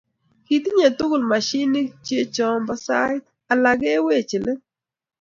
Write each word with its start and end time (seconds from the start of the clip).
Kitinye 0.45 0.89
tugul 0.97 1.23
mashinik 1.31 1.87
checho 2.05 2.25
Che 2.35 2.45
bo 2.65 2.75
sait. 2.85 3.23
Alak 3.51 3.79
kowechech 3.85 4.43
leet 4.45 4.61